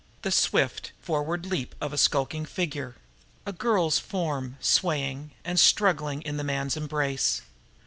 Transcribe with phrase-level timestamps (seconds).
[0.23, 6.43] the swift, forward leap of a skulking figure...a girl's form swaying and struggling in the
[6.43, 7.43] man's embrace.